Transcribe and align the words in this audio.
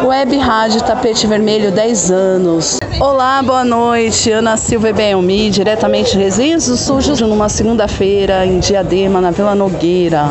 Web 0.00 0.36
Rádio 0.38 0.80
Tapete 0.82 1.26
Vermelho 1.26 1.72
10 1.72 2.12
anos. 2.12 2.78
Olá, 3.00 3.42
boa 3.42 3.64
noite. 3.64 4.30
Ana 4.30 4.56
Silva 4.56 4.92
Belmi, 4.92 5.50
diretamente 5.50 6.12
de 6.12 6.18
Resenhas 6.18 6.68
do 6.68 6.76
Sujos, 6.76 7.20
numa 7.20 7.48
segunda-feira 7.48 8.46
em 8.46 8.60
Diadema, 8.60 9.20
na 9.20 9.32
Vila 9.32 9.56
Nogueira. 9.56 10.30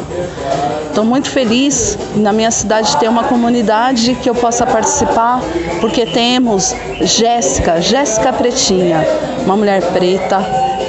Estou 0.87 1.03
muito 1.03 1.29
feliz 1.29 1.97
na 2.15 2.31
minha 2.31 2.49
cidade 2.49 2.95
ter 2.95 3.09
uma 3.09 3.25
comunidade 3.25 4.15
que 4.15 4.29
eu 4.29 4.35
possa 4.35 4.65
participar, 4.65 5.41
porque 5.81 6.05
temos 6.05 6.73
Jéssica, 7.01 7.81
Jéssica 7.81 8.31
Pretinha, 8.31 9.05
uma 9.45 9.57
mulher 9.57 9.81
preta, 9.91 10.39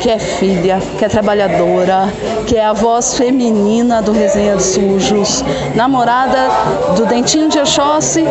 que 0.00 0.10
é 0.10 0.18
filha, 0.18 0.80
que 0.98 1.04
é 1.04 1.08
trabalhadora, 1.08 2.12
que 2.46 2.56
é 2.56 2.64
a 2.64 2.72
voz 2.72 3.14
feminina 3.14 4.00
do 4.00 4.12
Resenha 4.12 4.56
de 4.56 4.62
Sujos, 4.62 5.44
namorada 5.74 6.48
do 6.96 7.06
Dentinho 7.06 7.48
de 7.48 7.58
Oxóssi, 7.58 8.24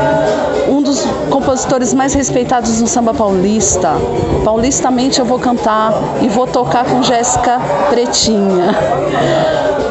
um 0.69 0.82
dos 0.82 1.05
compositores 1.48 1.93
mais 1.93 2.14
respeitados 2.14 2.82
no 2.82 2.87
samba 2.87 3.14
paulista. 3.14 3.93
Paulistamente 4.43 5.18
eu 5.18 5.25
vou 5.25 5.39
cantar 5.39 5.93
e 6.21 6.28
vou 6.28 6.46
tocar 6.46 6.83
com 6.83 7.01
Jéssica 7.01 7.57
Pretinha. 7.89 8.75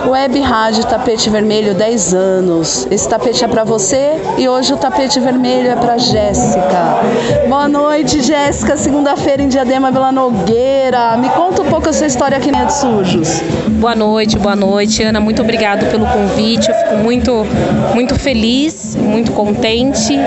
Web 0.06 0.38
Rádio 0.40 0.84
Tapete 0.84 1.30
Vermelho 1.30 1.74
10 1.74 2.12
anos. 2.12 2.86
Esse 2.90 3.08
tapete 3.08 3.42
é 3.42 3.48
para 3.48 3.64
você 3.64 4.20
e 4.36 4.46
hoje 4.46 4.74
o 4.74 4.76
tapete 4.76 5.18
vermelho 5.18 5.70
é 5.70 5.76
para 5.76 5.96
Jéssica. 5.96 7.00
Boa 7.48 7.66
noite, 7.66 8.20
Jéssica. 8.20 8.76
Segunda-feira 8.76 9.42
em 9.42 9.48
Diadema 9.48 9.90
Vila 9.90 10.12
Nogueira. 10.12 11.16
Me 11.16 11.30
conta 11.30 11.62
um 11.62 11.70
pouco 11.70 11.88
a 11.88 11.92
sua 11.94 12.06
história 12.06 12.36
aqui 12.36 12.52
de 12.52 12.72
Sujos. 12.74 13.40
Boa 13.78 13.94
noite, 13.94 14.38
boa 14.38 14.56
noite, 14.56 15.02
Ana. 15.02 15.20
Muito 15.20 15.42
obrigado 15.42 15.90
pelo 15.90 16.06
convite. 16.06 16.68
Eu 16.70 16.74
fico 16.74 16.96
muito, 16.96 17.46
muito 17.94 18.14
feliz, 18.14 18.96
muito 18.96 19.32
contente, 19.32 20.18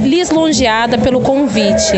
lisonjeada 0.00 0.96
pelo 0.98 1.20
convite. 1.20 1.92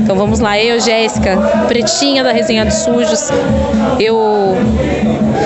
Então 0.00 0.14
vamos 0.14 0.38
lá, 0.38 0.58
eu, 0.58 0.78
Jéssica, 0.80 1.36
pretinha 1.66 2.22
da 2.22 2.30
Resenha 2.30 2.64
dos 2.66 2.74
Sujos. 2.74 3.30
Eu 3.98 4.54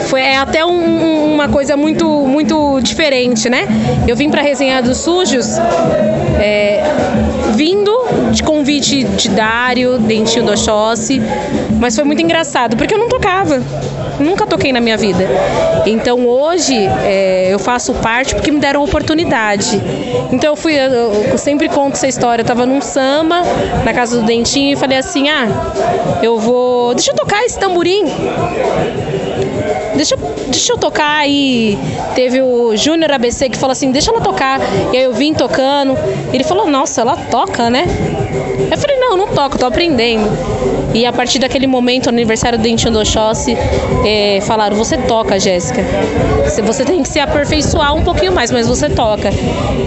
foi 0.07 0.21
é 0.21 0.37
até 0.37 0.65
um, 0.65 1.35
uma 1.35 1.49
coisa 1.49 1.77
muito, 1.77 2.07
muito 2.07 2.81
diferente, 2.81 3.49
né? 3.49 3.67
Eu 4.07 4.17
vim 4.17 4.31
para 4.31 4.41
a 4.41 4.45
Resenha 4.45 4.83
dos 4.83 4.99
Sujos 4.99 5.59
é, 6.41 6.83
vindo 7.55 7.93
de 8.31 8.43
convite 8.43 9.05
de 9.05 9.29
Dário, 9.31 9.99
Dentinho 9.99 10.45
do 10.45 10.53
Oxóssi, 10.53 11.21
mas 11.79 11.95
foi 11.95 12.05
muito 12.05 12.23
engraçado, 12.23 12.77
porque 12.77 12.95
eu 12.95 12.99
não 12.99 13.09
tocava. 13.09 13.63
Nunca 14.19 14.47
toquei 14.47 14.73
na 14.73 14.81
minha 14.81 14.97
vida. 14.97 15.29
Então 15.85 16.27
hoje 16.27 16.75
é, 17.05 17.49
eu 17.53 17.59
faço 17.59 17.93
parte 17.95 18.35
porque 18.35 18.51
me 18.51 18.59
deram 18.59 18.83
oportunidade. 18.83 19.81
Então 20.33 20.53
eu 20.53 20.57
fui, 20.57 20.75
eu, 20.75 21.13
eu 21.33 21.39
sempre 21.39 21.69
conto 21.69 21.95
essa 21.95 22.09
história. 22.09 22.41
Eu 22.41 22.47
tava 22.47 22.65
num 22.65 22.81
samba 22.81 23.43
na 23.85 23.93
casa 23.93 24.19
do 24.19 24.27
Dentinho 24.27 24.73
e 24.73 24.77
falei 24.77 24.97
assim: 24.97 25.29
ah, 25.29 25.47
eu 26.23 26.39
vou. 26.39 26.95
Deixa 26.95 27.11
eu 27.11 27.15
tocar 27.15 27.45
esse 27.45 27.59
tamborim 27.59 28.07
deixa, 29.97 30.17
deixa 30.49 30.73
eu 30.73 30.79
tocar. 30.79 31.19
aí 31.19 31.79
teve 32.15 32.41
o 32.41 32.77
Júnior 32.77 33.13
ABC 33.13 33.49
que 33.49 33.57
falou 33.57 33.73
assim, 33.73 33.91
deixa 33.91 34.11
ela 34.11 34.21
tocar. 34.21 34.61
E 34.93 34.97
aí 34.97 35.05
eu 35.05 35.13
vim 35.13 35.35
tocando. 35.35 35.97
Ele 36.33 36.45
falou, 36.45 36.67
nossa, 36.67 37.01
ela 37.01 37.17
toca, 37.17 37.69
né? 37.71 37.85
Eu 38.71 38.79
falei, 38.79 38.97
não, 38.99 39.17
não 39.17 39.29
toco, 39.29 39.59
tô 39.59 39.67
aprendendo. 39.67 40.27
E 40.95 41.05
a 41.05 41.13
partir 41.13 41.39
daquele 41.39 41.67
momento, 41.67 42.07
no 42.07 42.17
aniversário 42.17 42.59
do 42.59 42.63
Dentinho 42.63 42.99
Oxóssi, 42.99 43.57
é, 44.05 44.41
falaram, 44.43 44.77
você 44.77 44.97
toca, 44.97 45.39
Jéssica. 45.39 45.83
Você 46.65 46.85
tem 46.85 47.03
que 47.03 47.09
se 47.09 47.21
aperfeiçoar 47.21 47.95
um 47.95 48.03
pouquinho 48.03 48.33
mais, 48.33 48.51
mas 48.51 48.67
você 48.67 48.89
toca. 48.89 49.31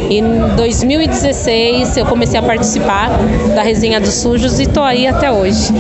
Em 0.10 0.24
2016 0.56 1.98
eu 1.98 2.06
comecei 2.06 2.40
a 2.40 2.44
participar 2.44 3.10
da 3.56 3.62
resenha 3.62 4.00
dos 4.00 4.14
sujos 4.16 4.60
e 4.60 4.68
tô 4.68 4.82
aí 4.82 5.08
até 5.08 5.32
hoje. 5.32 5.74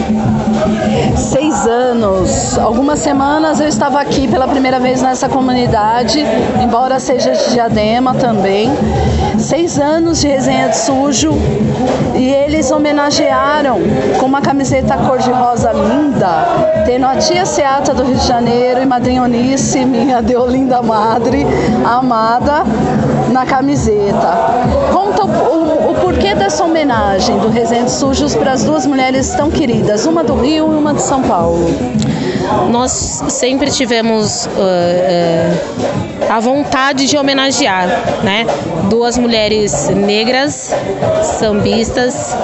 Seis 1.15 1.67
anos. 1.67 2.57
Algumas 2.57 2.99
semanas 2.99 3.59
eu 3.59 3.67
estava 3.67 3.99
aqui 3.99 4.27
pela 4.27 4.47
primeira 4.47 4.79
vez 4.79 5.01
nessa 5.01 5.29
comunidade, 5.29 6.23
embora 6.61 6.99
seja 6.99 7.31
de 7.31 7.51
diadema 7.51 8.13
também. 8.15 8.69
Seis 9.39 9.79
anos 9.79 10.19
de 10.19 10.27
resenha 10.27 10.67
de 10.67 10.77
sujo 10.77 11.31
e 12.15 12.29
eles 12.29 12.69
homenagearam 12.71 13.77
com 14.19 14.25
uma 14.25 14.41
camiseta 14.41 14.97
cor-de-rosa 14.97 15.71
linda, 15.71 16.45
tendo 16.85 17.05
a 17.05 17.15
tia 17.15 17.45
Seata 17.45 17.93
do 17.93 18.03
Rio 18.03 18.15
de 18.15 18.27
Janeiro 18.27 18.81
e 18.81 18.85
Madrinha 18.85 19.23
Onice, 19.23 19.85
minha 19.85 20.21
Deolinda 20.21 20.81
Madre, 20.81 21.45
amada, 21.85 22.63
na 23.31 23.45
camiseta. 23.45 24.29
Conta 24.91 25.23
o, 25.23 25.68
o, 25.89 25.93
porquê 25.95 26.35
dessa 26.35 26.63
homenagem 26.63 27.37
do 27.39 27.49
Resenha 27.49 27.87
Sujos 27.87 28.35
para 28.35 28.51
as 28.51 28.63
duas 28.63 28.85
mulheres 28.85 29.33
tão 29.35 29.49
queridas, 29.49 30.05
uma 30.05 30.23
do 30.23 30.35
Rio 30.35 30.71
e 30.73 30.75
uma 30.75 30.93
de 30.93 31.01
São 31.01 31.21
Paulo. 31.23 31.69
Nós 32.69 33.23
sempre 33.29 33.69
tivemos 33.69 34.45
uh, 34.45 34.49
uh, 34.49 36.31
a 36.31 36.39
vontade 36.39 37.07
de 37.07 37.17
homenagear, 37.17 37.87
né? 38.23 38.45
Duas 38.89 39.17
mulheres 39.17 39.89
negras, 39.89 40.73
sambistas 41.39 42.35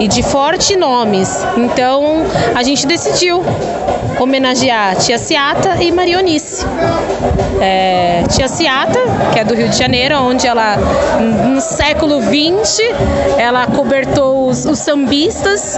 e 0.00 0.08
de 0.08 0.22
fortes 0.22 0.76
nomes. 0.76 1.44
Então 1.56 2.22
a 2.54 2.62
gente 2.62 2.86
decidiu 2.86 3.42
homenagear 4.20 4.96
Tia 4.96 5.18
Ciata 5.18 5.82
e 5.82 5.90
Marionice. 5.90 6.64
É, 7.60 8.24
Tia 8.28 8.48
Ciata, 8.48 8.98
que 9.32 9.38
é 9.38 9.44
do 9.44 9.54
Rio 9.54 9.68
de 9.68 9.76
Janeiro, 9.76 10.16
onde 10.20 10.46
ela, 10.46 10.76
no 11.48 11.60
século 11.60 12.20
XX, 12.20 12.61
ela 13.38 13.66
cobertou 13.66 14.48
os, 14.48 14.64
os 14.64 14.78
sambistas 14.78 15.76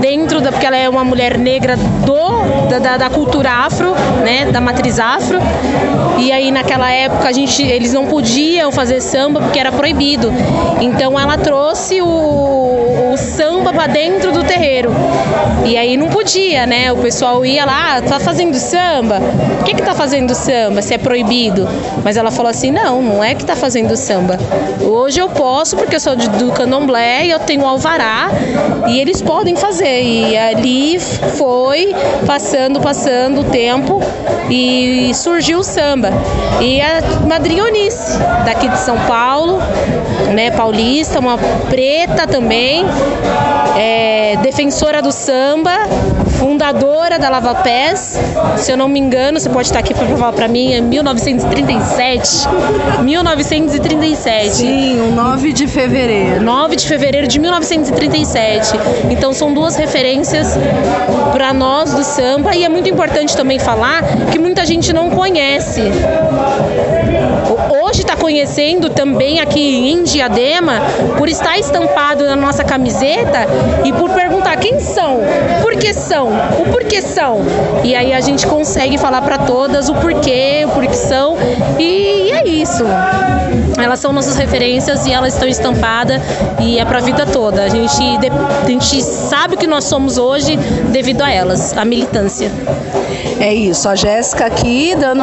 dentro 0.00 0.40
da. 0.40 0.50
porque 0.50 0.66
ela 0.66 0.76
é 0.76 0.88
uma 0.88 1.04
mulher 1.04 1.36
negra 1.36 1.76
do, 1.76 2.68
da, 2.68 2.78
da, 2.78 2.96
da, 2.96 3.10
cultura 3.10 3.50
afro, 3.50 3.92
né? 4.24 4.46
Da 4.50 4.60
matriz 4.60 4.98
afro. 4.98 5.38
E 6.18 6.32
aí 6.32 6.50
naquela 6.50 6.90
época 6.90 7.28
a 7.28 7.32
gente, 7.32 7.62
eles 7.62 7.92
não 7.92 8.06
podiam 8.06 8.72
fazer 8.72 9.00
samba 9.00 9.40
porque 9.40 9.58
era 9.58 9.70
proibido. 9.70 10.32
Então 10.80 11.18
ela 11.18 11.36
trouxe 11.36 12.00
o, 12.00 13.12
o 13.12 13.16
samba 13.16 13.72
para 13.72 13.86
dentro 13.86 14.32
do 14.32 14.42
terreiro. 14.44 14.90
E 15.64 15.76
aí 15.76 15.96
não 15.96 16.08
podia, 16.08 16.66
né? 16.66 16.90
O 16.92 16.96
pessoal 16.96 17.44
ia 17.44 17.64
lá, 17.64 17.96
ah, 17.96 18.02
tá 18.02 18.18
fazendo 18.18 18.54
samba? 18.54 19.20
Por 19.58 19.64
que 19.64 19.74
que 19.74 19.82
tá 19.82 19.94
fazendo 19.94 20.34
samba 20.34 20.80
se 20.80 20.94
é 20.94 20.98
proibido? 20.98 21.68
Mas 22.02 22.16
ela 22.16 22.30
falou 22.30 22.50
assim: 22.50 22.70
"Não, 22.70 23.02
não 23.02 23.22
é 23.22 23.34
que 23.34 23.44
tá 23.44 23.54
fazendo 23.54 23.96
samba. 23.96 24.38
Hoje 24.80 25.20
eu 25.20 25.28
posso 25.28 25.76
porque 25.76 25.97
eu 25.98 26.00
sou 26.00 26.14
de, 26.14 26.28
do 26.28 26.52
Candomblé 26.52 27.26
eu 27.26 27.40
tenho 27.40 27.66
alvará 27.66 28.28
e 28.86 29.00
eles 29.00 29.20
podem 29.20 29.56
fazer". 29.56 30.00
E 30.00 30.36
ali 30.36 31.00
foi 31.00 31.92
passando, 32.24 32.80
passando 32.80 33.40
o 33.40 33.44
tempo 33.44 34.00
e 34.48 35.10
surgiu 35.12 35.58
o 35.58 35.64
samba. 35.64 36.10
E 36.60 36.80
a 36.80 37.00
madrinha 37.26 37.64
Eunice, 37.64 38.16
daqui 38.44 38.68
de 38.68 38.78
São 38.78 38.96
Paulo, 39.08 39.58
né, 40.32 40.52
paulista, 40.52 41.18
uma 41.18 41.36
preta 41.68 42.28
também, 42.28 42.84
é, 43.76 44.36
defensora 44.40 45.02
do 45.02 45.10
samba, 45.10 45.72
fundadora 46.38 47.18
da 47.18 47.28
Lava 47.28 47.56
Pés. 47.56 48.18
Se 48.56 48.70
eu 48.70 48.76
não 48.76 48.88
me 48.88 48.98
engano, 48.98 49.38
você 49.38 49.50
pode 49.50 49.66
estar 49.66 49.80
aqui 49.80 49.92
para 49.92 50.06
falar 50.06 50.32
para 50.32 50.48
mim, 50.48 50.72
é 50.72 50.80
1937. 50.80 52.48
1937. 53.02 54.50
Sim, 54.50 55.00
o 55.00 55.10
9 55.14 55.52
de 55.52 55.66
fevereiro. 55.66 56.40
9 56.40 56.76
de 56.76 56.86
fevereiro 56.86 57.26
de 57.26 57.38
1937. 57.38 58.72
Então 59.10 59.32
são 59.32 59.52
duas 59.52 59.76
referências 59.76 60.56
para 61.32 61.52
nós 61.52 61.92
do 61.92 62.04
samba 62.04 62.54
e 62.54 62.64
é 62.64 62.68
muito 62.68 62.88
importante 62.88 63.36
também 63.36 63.58
falar 63.58 64.02
que 64.30 64.38
muita 64.38 64.64
gente 64.64 64.92
não 64.92 65.10
conhece 65.10 65.82
hoje 67.88 68.00
está 68.00 68.14
conhecendo 68.16 68.90
também 68.90 69.40
aqui 69.40 69.90
em 69.90 70.02
Diadema, 70.02 70.74
por 71.16 71.28
estar 71.28 71.58
estampado 71.58 72.24
na 72.24 72.36
nossa 72.36 72.62
camiseta 72.62 73.46
e 73.84 73.92
por 73.92 74.10
perguntar 74.10 74.56
quem 74.56 74.78
são, 74.78 75.20
por 75.62 75.74
que 75.76 75.94
são, 75.94 76.27
o 76.58 76.70
porquê 76.70 77.02
são. 77.02 77.40
E 77.84 77.94
aí 77.94 78.12
a 78.12 78.20
gente 78.20 78.46
consegue 78.46 78.98
falar 78.98 79.22
para 79.22 79.38
todas 79.38 79.88
o 79.88 79.94
porquê, 79.94 80.64
o 80.66 80.70
porquê 80.70 80.94
são, 80.94 81.36
e 81.78 82.30
é 82.30 82.48
isso. 82.48 82.84
Elas 83.82 84.00
são 84.00 84.12
nossas 84.12 84.36
referências 84.36 85.06
e 85.06 85.12
elas 85.12 85.34
estão 85.34 85.48
estampadas 85.48 86.20
e 86.60 86.78
é 86.78 86.84
para 86.84 86.98
a 86.98 87.00
vida 87.00 87.24
toda. 87.26 87.62
A 87.62 87.68
gente, 87.68 88.02
a 88.62 88.66
gente 88.66 89.02
sabe 89.02 89.54
o 89.54 89.58
que 89.58 89.66
nós 89.66 89.84
somos 89.84 90.18
hoje 90.18 90.56
devido 90.90 91.22
a 91.22 91.30
elas, 91.30 91.76
a 91.76 91.84
militância. 91.84 92.50
É 93.40 93.54
isso, 93.54 93.88
a 93.88 93.94
Jéssica 93.94 94.46
aqui 94.46 94.96
dando 94.98 95.22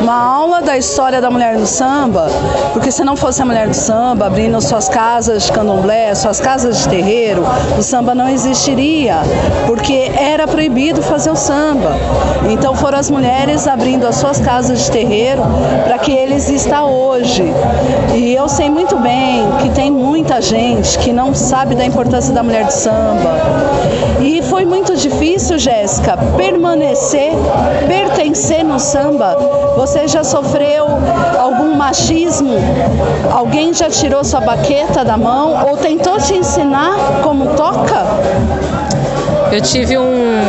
uma 0.00 0.14
aula 0.14 0.60
da 0.60 0.76
história 0.76 1.20
da 1.20 1.30
mulher 1.30 1.56
do 1.56 1.66
samba, 1.66 2.28
porque 2.72 2.90
se 2.90 3.04
não 3.04 3.14
fosse 3.14 3.40
a 3.42 3.44
mulher 3.44 3.68
do 3.68 3.74
samba 3.74 4.26
abrindo 4.26 4.60
suas 4.60 4.88
casas 4.88 5.44
de 5.44 5.52
candomblé, 5.52 6.12
suas 6.16 6.40
casas 6.40 6.78
de 6.78 6.88
terreiro, 6.88 7.44
o 7.78 7.82
samba 7.82 8.12
não 8.12 8.28
existiria, 8.28 9.18
porque 9.68 10.10
era 10.16 10.48
proibido 10.48 11.00
fazer 11.00 11.30
o 11.30 11.36
samba. 11.36 11.92
Então 12.50 12.74
foram 12.74 12.98
as 12.98 13.08
mulheres 13.08 13.68
abrindo 13.68 14.04
as 14.06 14.16
suas 14.16 14.40
casas 14.40 14.86
de 14.86 14.90
terreiro 14.90 15.42
para 15.84 15.98
que 15.98 16.10
ele 16.10 16.34
exista 16.34 16.82
hoje. 16.82 17.44
E 18.14 18.34
eu 18.34 18.48
sei 18.48 18.70
muito 18.70 18.96
bem 18.98 19.44
que 19.62 19.70
tem 19.70 19.90
muita 19.90 20.40
gente 20.40 20.98
que 20.98 21.12
não 21.12 21.34
sabe 21.34 21.74
da 21.74 21.84
importância 21.84 22.32
da 22.32 22.42
mulher 22.42 22.64
do 22.64 22.72
samba. 22.72 23.34
E 24.20 24.42
foi 24.42 24.64
muito 24.64 24.96
difícil, 24.96 25.58
Jéssica, 25.58 26.16
permanecer, 26.36 27.32
pertencer 27.86 28.64
no 28.64 28.78
samba. 28.78 29.36
Você 29.76 30.06
já 30.06 30.22
sofreu 30.22 30.86
algum 31.38 31.74
machismo? 31.74 32.54
Alguém 33.32 33.74
já 33.74 33.90
tirou 33.90 34.24
sua 34.24 34.40
baqueta 34.40 35.04
da 35.04 35.16
mão 35.16 35.66
ou 35.68 35.76
tentou 35.76 36.18
te 36.18 36.34
ensinar 36.34 36.94
como 37.22 37.54
toca? 37.54 38.04
Eu 39.52 39.60
tive 39.60 39.98
um. 39.98 40.40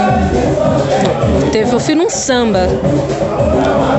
Teve, 1.51 1.73
eu 1.73 1.79
fui 1.79 1.95
num 1.95 2.09
samba. 2.09 2.67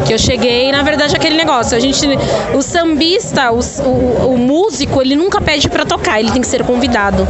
Que 0.06 0.14
eu 0.14 0.18
cheguei, 0.18 0.70
na 0.70 0.82
verdade, 0.82 1.16
aquele 1.16 1.36
negócio. 1.36 1.76
A 1.76 1.80
gente. 1.80 2.06
O 2.54 2.62
sambista, 2.62 3.50
o, 3.50 3.60
o, 3.60 4.34
o 4.34 4.38
músico, 4.38 5.00
ele 5.00 5.16
nunca 5.16 5.40
pede 5.40 5.68
para 5.68 5.84
tocar, 5.84 6.20
ele 6.20 6.30
tem 6.30 6.40
que 6.40 6.46
ser 6.46 6.62
convidado. 6.64 7.26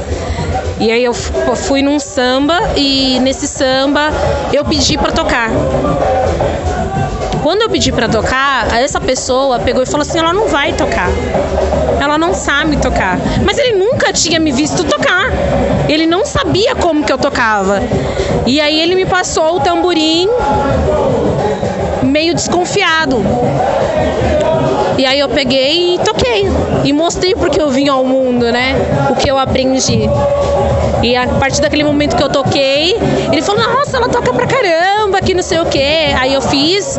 E 0.79 0.91
aí 0.91 1.03
eu 1.03 1.15
fui 1.15 1.81
num 1.81 1.99
samba 1.99 2.59
e 2.77 3.19
nesse 3.21 3.47
samba 3.47 4.11
eu 4.53 4.65
pedi 4.65 4.99
para 4.99 5.11
tocar. 5.11 5.51
Quando 7.47 7.63
eu 7.63 7.71
pedi 7.71 7.93
para 7.93 8.09
tocar, 8.09 8.77
essa 8.77 9.01
pessoa 9.01 9.61
pegou 9.61 9.81
e 9.81 9.87
falou 9.87 10.03
assim: 10.03 10.19
ela 10.19 10.33
não 10.33 10.49
vai 10.49 10.73
tocar. 10.73 11.09
Ela 12.01 12.19
não 12.19 12.35
sabe 12.35 12.77
tocar. 12.79 13.21
Mas 13.45 13.57
ele 13.57 13.79
nunca 13.79 14.13
tinha 14.13 14.41
me 14.41 14.51
visto 14.51 14.83
tocar. 14.83 15.31
Ele 15.89 16.09
não 16.09 16.27
sabia 16.27 16.75
como 16.75 17.05
que 17.05 17.13
eu 17.13 17.17
tocava. 17.17 17.81
E 18.45 18.61
aí 18.61 18.81
ele 18.81 18.97
me 18.97 19.07
passou 19.07 19.59
o 19.59 19.61
tamborim 19.61 20.29
meio 22.03 22.35
desconfiado. 22.35 23.25
E 24.99 25.07
aí 25.07 25.21
eu 25.21 25.29
peguei 25.29 25.95
e 25.95 25.99
toquei. 26.01 26.47
E 26.83 26.93
mostrei 26.93 27.37
porque 27.37 27.63
eu 27.63 27.71
vim 27.71 27.87
ao 27.87 28.05
mundo, 28.05 28.51
né? 28.51 28.75
O 29.09 29.15
que 29.15 29.31
eu 29.31 29.39
aprendi. 29.39 30.11
E 31.01 31.15
a 31.15 31.29
partir 31.29 31.61
daquele 31.61 31.85
momento 31.85 32.17
que 32.17 32.23
eu 32.25 32.29
toquei, 32.29 32.97
ele 33.31 33.43
falou: 33.43 33.63
Nossa, 33.63 33.99
ela 33.99 34.09
toca 34.09 34.33
pra 34.33 34.49
caramba, 34.49 34.96
que 35.21 35.35
não 35.35 35.43
sei 35.43 35.59
o 35.61 35.67
quê. 35.67 36.15
Aí 36.19 36.35
eu 36.35 36.43
fiz 36.43 36.99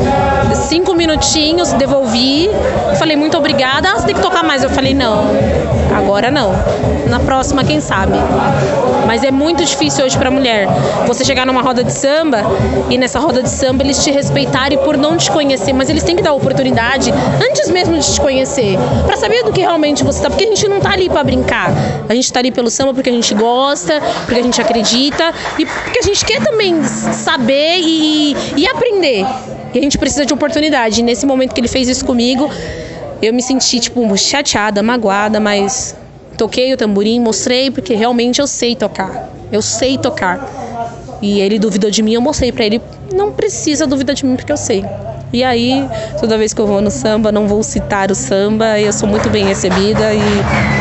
cinco 0.53 0.93
minutinhos, 0.93 1.73
devolvi. 1.73 2.49
Falei: 2.97 3.15
Muito 3.15 3.37
obrigada. 3.37 3.89
Ah, 3.89 3.99
você 3.99 4.07
tem 4.07 4.15
que 4.15 4.21
tocar 4.21 4.43
mais. 4.43 4.63
Eu 4.63 4.69
falei: 4.69 4.93
Não, 4.93 5.25
agora 5.95 6.31
não. 6.31 6.51
Na 7.07 7.19
próxima, 7.19 7.63
quem 7.63 7.79
sabe. 7.79 8.17
Mas 9.07 9.23
é 9.23 9.31
muito 9.31 9.63
difícil 9.63 10.03
hoje 10.03 10.17
pra 10.17 10.29
mulher 10.29 10.67
você 11.07 11.23
chegar 11.23 11.45
numa 11.45 11.61
roda 11.61 11.81
de 11.81 11.93
samba 11.93 12.39
e 12.89 12.97
nessa 12.97 13.19
roda 13.19 13.41
de 13.41 13.49
samba 13.49 13.81
eles 13.81 14.03
te 14.03 14.11
respeitarem 14.11 14.77
por 14.79 14.97
não 14.97 15.15
te 15.15 15.31
conhecer, 15.31 15.71
mas 15.71 15.89
eles 15.89 16.03
têm 16.03 16.13
que 16.13 16.21
dar 16.21 16.33
oportunidade 16.33 17.13
antes 17.41 17.69
mesmo 17.71 17.97
de 17.97 18.13
te 18.13 18.19
conhecer, 18.19 18.77
para 19.05 19.15
saber 19.15 19.43
do 19.43 19.53
que 19.53 19.61
realmente 19.61 20.03
você 20.03 20.21
tá, 20.21 20.29
porque 20.29 20.43
a 20.43 20.47
gente 20.47 20.67
não 20.67 20.81
tá 20.81 20.91
ali 20.91 21.09
para 21.09 21.23
brincar. 21.23 21.71
A 22.09 22.13
gente 22.13 22.31
tá 22.33 22.39
ali 22.39 22.51
pelo 22.51 22.69
samba 22.69 22.93
porque 22.93 23.09
a 23.09 23.13
gente 23.13 23.33
gosta, 23.33 24.01
porque 24.25 24.39
a 24.41 24.43
gente 24.43 24.59
acredita 24.59 25.33
e 25.57 25.65
porque 25.65 25.99
a 25.99 26.03
gente 26.03 26.25
quer 26.25 26.43
também 26.43 26.83
saber 26.83 27.77
e, 27.79 28.06
e 28.56 28.68
aprender. 28.68 29.25
E 29.74 29.80
a 29.80 29.81
gente 29.81 29.98
precisa 29.98 30.25
de 30.25 30.33
oportunidade. 30.33 31.01
E 31.01 31.04
nesse 31.04 31.25
momento 31.25 31.54
que 31.54 31.62
ele 31.62 31.68
fez 31.68 31.88
isso 31.88 32.06
comigo, 32.06 32.50
eu 33.21 33.33
me 33.33 33.42
senti 33.42 33.80
tipo 33.80 34.18
chateada, 34.18 34.81
magoada, 34.81 35.39
mas 35.39 35.95
toquei 36.38 36.74
o 36.74 36.77
tamborim, 36.77 37.19
mostrei 37.19 37.71
porque 37.71 37.95
realmente 37.95 38.39
eu 38.39 38.48
sei 38.48 38.75
tocar. 38.75 39.30
Eu 39.51 39.62
sei 39.62 39.98
tocar. 39.98 40.39
E 41.21 41.39
ele 41.39 41.57
duvidou 41.57 41.89
de 41.89 42.04
mim, 42.04 42.13
eu 42.13 42.21
mostrei 42.21 42.51
para 42.51 42.65
ele, 42.65 42.81
não 43.13 43.31
precisa 43.31 43.88
duvidar 43.88 44.15
de 44.15 44.25
mim 44.25 44.36
porque 44.36 44.51
eu 44.51 44.57
sei. 44.57 44.83
E 45.31 45.44
aí, 45.44 45.88
toda 46.19 46.38
vez 46.38 46.53
que 46.53 46.62
eu 46.62 46.68
vou 46.68 46.81
no 46.81 46.89
samba, 46.89 47.31
não 47.31 47.47
vou 47.47 47.62
citar 47.62 48.09
o 48.09 48.15
samba, 48.15 48.79
eu 48.79 48.94
sou 48.94 49.09
muito 49.09 49.29
bem 49.29 49.45
recebida 49.45 50.13
e 50.13 50.21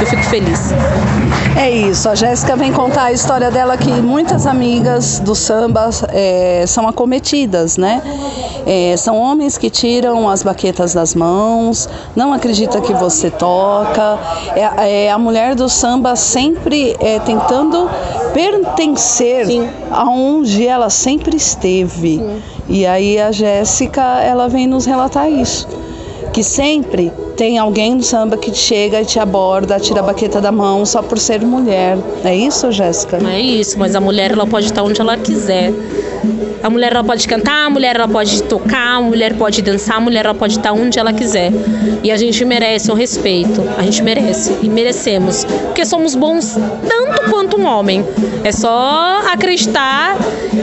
eu 0.00 0.06
fico 0.06 0.22
feliz. 0.24 0.72
É 1.56 1.70
isso, 1.70 2.08
a 2.08 2.14
Jéssica 2.14 2.54
vem 2.54 2.72
contar 2.72 3.04
a 3.04 3.12
história 3.12 3.50
dela 3.50 3.76
que 3.76 3.90
muitas 3.90 4.46
amigas 4.46 5.18
do 5.18 5.34
samba 5.34 5.90
é, 6.10 6.64
são 6.66 6.86
acometidas, 6.86 7.76
né? 7.76 8.02
É, 8.66 8.96
são 8.96 9.16
homens 9.16 9.56
que 9.56 9.70
tiram 9.70 10.28
as 10.28 10.42
baquetas 10.42 10.92
das 10.92 11.14
mãos, 11.14 11.88
não 12.14 12.32
acredita 12.32 12.80
que 12.80 12.92
você 12.92 13.30
toca. 13.30 14.18
É, 14.54 15.06
é 15.06 15.10
a 15.10 15.18
mulher 15.18 15.54
do 15.54 15.68
samba 15.68 16.14
sempre 16.14 16.96
é, 17.00 17.18
tentando 17.20 17.88
pertencer 18.34 19.46
Sim. 19.46 19.68
aonde 19.90 20.66
ela 20.66 20.90
sempre 20.90 21.36
esteve. 21.36 22.18
Sim. 22.18 22.42
E 22.68 22.84
aí 22.84 23.18
a 23.18 23.30
Jéssica, 23.30 24.02
ela 24.20 24.48
vem 24.48 24.66
nos 24.66 24.86
relatar 24.86 25.30
isso. 25.30 25.68
Que 26.32 26.42
sempre 26.42 27.12
tem 27.36 27.58
alguém 27.58 27.94
no 27.94 28.02
samba 28.02 28.36
que 28.36 28.54
chega 28.54 29.02
e 29.02 29.04
te 29.04 29.18
aborda, 29.18 29.78
tira 29.78 30.00
a 30.00 30.02
baqueta 30.02 30.40
da 30.40 30.50
mão 30.50 30.86
só 30.86 31.02
por 31.02 31.18
ser 31.18 31.42
mulher. 31.42 31.98
É 32.24 32.34
isso, 32.34 32.72
Jéssica? 32.72 33.18
É 33.30 33.38
isso, 33.38 33.78
mas 33.78 33.94
a 33.94 34.00
mulher 34.00 34.32
ela 34.32 34.46
pode 34.46 34.66
estar 34.66 34.82
onde 34.82 35.00
ela 35.00 35.16
quiser. 35.18 35.72
A 36.62 36.70
mulher 36.70 36.92
ela 36.92 37.04
pode 37.04 37.28
cantar, 37.28 37.66
a 37.66 37.70
mulher 37.70 37.94
ela 37.94 38.08
pode 38.08 38.42
tocar, 38.42 38.96
a 38.96 39.00
mulher 39.00 39.34
pode 39.34 39.62
dançar, 39.62 39.98
a 39.98 40.00
mulher 40.00 40.24
ela 40.24 40.34
pode 40.34 40.56
estar 40.56 40.72
onde 40.72 40.98
ela 40.98 41.12
quiser. 41.12 41.52
E 42.02 42.10
a 42.10 42.16
gente 42.16 42.44
merece 42.44 42.90
o 42.90 42.94
respeito. 42.94 43.62
A 43.76 43.82
gente 43.82 44.02
merece 44.02 44.56
e 44.62 44.68
merecemos, 44.68 45.44
porque 45.44 45.84
somos 45.84 46.14
bons 46.14 46.56
tanto 46.88 47.30
quanto 47.30 47.60
um 47.60 47.66
homem. 47.66 48.04
É 48.42 48.50
só 48.50 49.20
acreditar 49.30 50.16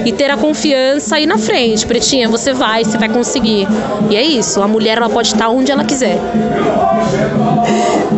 e 0.05 0.11
ter 0.11 0.29
a 0.29 0.37
confiança 0.37 1.15
aí 1.15 1.25
na 1.25 1.37
frente, 1.37 1.85
pretinha, 1.85 2.27
você 2.27 2.51
vai, 2.51 2.83
você 2.83 2.97
vai 2.97 3.09
conseguir. 3.09 3.67
E 4.09 4.15
é 4.15 4.23
isso, 4.23 4.61
a 4.61 4.67
mulher 4.67 4.97
ela 4.97 5.09
pode 5.09 5.29
estar 5.29 5.49
onde 5.49 5.71
ela 5.71 5.83
quiser. 5.83 6.19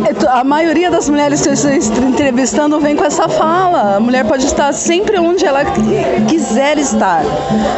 É, 0.06 0.28
a 0.28 0.44
maioria 0.44 0.92
das 0.92 1.10
mulheres 1.10 1.42
que 1.42 1.50
eu 1.50 1.54
estou 1.54 2.04
entrevistando 2.04 2.80
vem 2.80 2.96
com 2.96 3.04
essa 3.04 3.28
fala. 3.28 3.96
A 3.96 4.00
mulher 4.00 4.26
pode 4.26 4.46
estar 4.46 4.74
sempre 4.74 5.18
onde 5.20 5.46
ela 5.46 5.64
quiser 6.28 6.78
estar. 6.78 7.24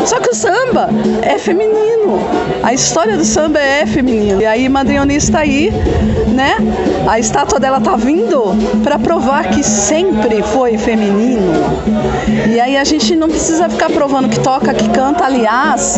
Só 0.06 0.20
que 0.20 0.30
o 0.30 0.36
samba 0.36 0.90
é 1.22 1.38
feminino. 1.38 2.20
A 2.68 2.74
história 2.74 3.16
do 3.16 3.24
samba 3.24 3.62
é 3.62 3.86
feminino. 3.86 4.42
E 4.42 4.46
aí 4.46 4.68
Madrione 4.68 5.16
está 5.16 5.40
aí, 5.40 5.72
né? 6.28 6.58
A 7.08 7.18
estátua 7.18 7.62
dela 7.62 7.80
tá 7.80 7.96
vindo 7.96 8.54
para 8.84 9.00
provar 9.00 9.52
que 9.52 9.64
sempre 9.64 10.44
foi 10.44 10.78
feminino. 10.78 11.54
E 12.46 12.60
aí 12.60 12.76
a 12.76 12.84
gente 12.84 13.16
não 13.16 13.30
precisa 13.30 13.70
ficar 13.70 13.90
provando 13.90 14.28
que 14.28 14.42
toca, 14.42 14.74
que 14.74 14.90
canta. 14.90 15.24
Aliás, 15.24 15.98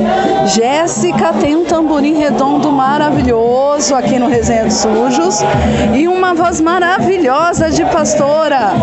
Jéssica 0.54 1.34
tem 1.34 1.56
um 1.56 1.66
tamborim 1.66 2.20
redondo 2.20 2.72
maravilhoso 2.72 3.96
aqui 3.96 4.20
no 4.20 4.28
Resenha 4.28 4.66
dos 4.66 4.76
Sujos 4.76 5.40
e 5.96 6.08
uma 6.08 6.36
voz 6.36 6.62
maravilhosa 6.62 7.72
de 7.72 7.84
pastora. 7.86 8.74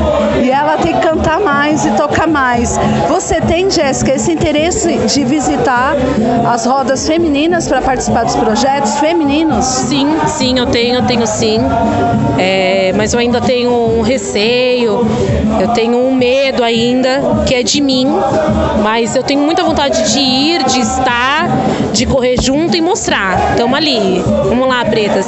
E 0.43 0.51
ela 0.51 0.77
tem 0.79 0.93
que 0.93 1.03
cantar 1.03 1.39
mais 1.39 1.87
e 1.87 1.93
tocar 1.93 2.27
mais. 2.27 2.77
Você 3.09 3.41
tem, 3.41 3.71
Jéssica, 3.71 4.13
esse 4.13 4.33
interesse 4.33 4.99
de 5.07 5.25
visitar 5.25 5.95
as 6.53 6.67
rodas 6.67 7.07
femininas 7.07 7.69
para 7.69 7.76
participar 7.81 8.25
dos 8.25 8.37
projetos 8.37 8.99
femininos? 8.99 9.65
Sim, 9.65 10.17
sim, 10.27 10.59
eu 10.59 10.67
tenho, 10.67 11.03
tenho 11.03 11.27
sim. 11.27 11.59
É, 12.39 12.93
mas 12.97 13.13
eu 13.13 13.21
ainda 13.21 13.41
tenho 13.41 13.71
um 13.71 14.03
receio, 14.03 15.07
eu 15.61 15.69
tenho 15.69 15.97
um 15.99 16.15
medo 16.15 16.63
ainda, 16.63 17.45
que 17.47 17.55
é 17.55 17.63
de 17.63 17.81
mim, 17.81 18.07
mas 18.83 19.17
eu 19.17 19.23
tenho 19.23 19.41
muita 19.41 19.63
vontade 19.63 20.13
de 20.13 20.19
ir, 20.19 20.65
de 20.65 20.81
estar, 20.81 21.49
de 21.93 22.07
correr 22.07 22.41
junto 22.41 22.77
e 22.77 22.81
mostrar. 22.81 23.53
Estamos 23.53 23.77
ali. 23.77 24.23
Vamos 24.49 24.69
lá, 24.69 24.85
pretas. 24.85 25.27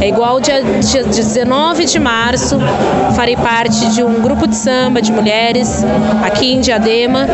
É 0.00 0.08
igual 0.08 0.40
dia, 0.40 0.62
dia 0.62 1.04
19 1.04 1.84
de 1.84 1.98
março, 1.98 2.58
farei 3.14 3.36
parte 3.36 3.88
de 3.90 4.02
um 4.02 4.20
grupo 4.20 4.46
de 4.46 4.56
samba 4.56 5.00
de 5.00 5.12
mulheres 5.12 5.84
aqui 6.22 6.54
em 6.54 6.60
Diadema, 6.60 7.26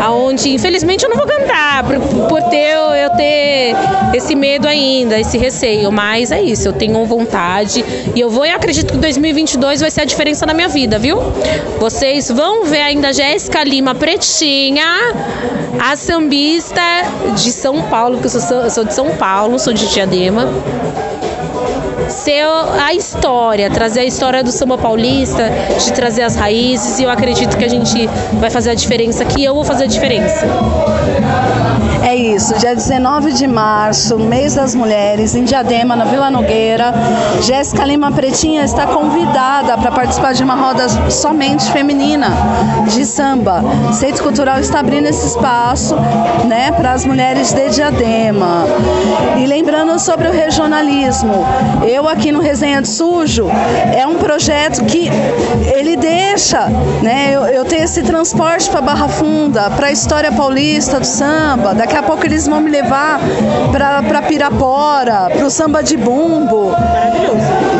aonde 0.00 0.50
infelizmente 0.52 1.04
eu 1.04 1.10
não 1.10 1.16
vou 1.16 1.26
cantar 1.26 1.84
por, 1.84 1.98
por 2.28 2.42
ter 2.44 2.74
eu 3.04 3.10
ter 3.10 3.74
esse 4.14 4.34
medo 4.34 4.66
ainda, 4.66 5.18
esse 5.18 5.36
receio, 5.38 5.90
mas 5.90 6.30
é 6.30 6.40
isso, 6.40 6.68
eu 6.68 6.72
tenho 6.72 7.04
vontade 7.04 7.84
e 8.14 8.20
eu 8.20 8.30
vou 8.30 8.46
e 8.46 8.50
acredito 8.50 8.92
que 8.92 8.98
2022 8.98 9.80
vai 9.80 9.90
ser 9.90 10.02
a 10.02 10.04
diferença 10.04 10.46
na 10.46 10.54
minha 10.54 10.68
vida, 10.68 10.98
viu? 10.98 11.18
Vocês 11.78 12.30
vão 12.30 12.64
ver 12.64 12.80
ainda 12.80 13.12
Jéssica 13.12 13.62
Lima 13.64 13.94
Pretinha, 13.94 14.86
a 15.78 15.96
sambista 15.96 16.80
de 17.34 17.50
São 17.52 17.82
Paulo, 17.82 18.18
porque 18.18 18.34
eu 18.34 18.40
sou, 18.40 18.58
eu 18.58 18.70
sou 18.70 18.84
de 18.84 18.94
São 18.94 19.16
Paulo, 19.16 19.58
sou 19.58 19.72
de 19.72 19.86
Diadema 19.92 20.48
ser 22.14 22.44
a 22.80 22.94
história, 22.94 23.68
trazer 23.70 24.00
a 24.00 24.04
história 24.04 24.42
do 24.42 24.50
samba 24.52 24.78
paulista, 24.78 25.50
de 25.78 25.92
trazer 25.92 26.22
as 26.22 26.36
raízes, 26.36 27.00
e 27.00 27.04
eu 27.04 27.10
acredito 27.10 27.56
que 27.56 27.64
a 27.64 27.68
gente 27.68 28.08
vai 28.34 28.50
fazer 28.50 28.70
a 28.70 28.74
diferença, 28.74 29.24
que 29.24 29.42
eu 29.44 29.54
vou 29.54 29.64
fazer 29.64 29.84
a 29.84 29.88
diferença. 29.88 30.46
É 32.04 32.14
isso, 32.14 32.54
dia 32.58 32.74
19 32.74 33.32
de 33.32 33.46
março, 33.46 34.18
mês 34.18 34.56
das 34.56 34.74
mulheres, 34.74 35.34
em 35.34 35.42
Diadema, 35.42 35.96
na 35.96 36.04
Vila 36.04 36.30
Nogueira. 36.30 36.92
Jéssica 37.40 37.82
Lima 37.86 38.12
Pretinha 38.12 38.62
está 38.62 38.86
convidada 38.86 39.78
para 39.78 39.90
participar 39.90 40.34
de 40.34 40.44
uma 40.44 40.54
roda 40.54 40.86
somente 41.10 41.72
feminina 41.72 42.28
de 42.88 43.06
samba. 43.06 43.64
Centro 43.90 44.22
Cultural 44.22 44.60
está 44.60 44.80
abrindo 44.80 45.06
esse 45.06 45.28
espaço 45.28 45.96
né, 46.46 46.70
para 46.72 46.92
as 46.92 47.06
mulheres 47.06 47.54
de 47.54 47.70
Diadema. 47.70 48.66
E 49.38 49.46
lembrando 49.46 49.98
sobre 49.98 50.28
o 50.28 50.32
regionalismo, 50.32 51.42
eu 51.88 52.03
aqui 52.08 52.32
no 52.32 52.40
Resenha 52.40 52.82
de 52.82 52.88
Sujo, 52.88 53.48
é 53.96 54.06
um 54.06 54.16
projeto 54.16 54.84
que 54.84 55.08
ele 55.74 55.96
deixa, 55.96 56.68
né, 57.02 57.30
eu, 57.32 57.42
eu 57.46 57.64
tenho 57.64 57.84
esse 57.84 58.02
transporte 58.02 58.68
para 58.70 58.80
Barra 58.80 59.08
Funda, 59.08 59.70
para 59.70 59.88
a 59.88 59.92
história 59.92 60.32
paulista 60.32 61.00
do 61.00 61.06
samba, 61.06 61.74
daqui 61.74 61.96
a 61.96 62.02
pouco 62.02 62.24
eles 62.24 62.46
vão 62.46 62.60
me 62.60 62.70
levar 62.70 63.20
para 63.72 64.22
Pirapora, 64.22 65.30
para 65.30 65.44
o 65.44 65.50
samba 65.50 65.82
de 65.82 65.96
bumbo. 65.96 66.72